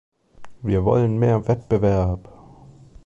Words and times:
Wir 0.63 0.83
wollen 0.83 1.19
mehr 1.19 1.47
Wettbewerb! 1.47 2.27